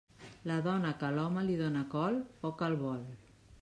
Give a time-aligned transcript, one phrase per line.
[0.51, 3.09] La dona que a l'home li dóna col, poc el vol.